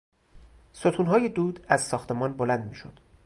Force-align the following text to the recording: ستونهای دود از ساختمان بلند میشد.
ستونهای 0.73 1.29
دود 1.29 1.65
از 1.69 1.81
ساختمان 1.87 2.33
بلند 2.33 2.65
میشد. 2.69 2.99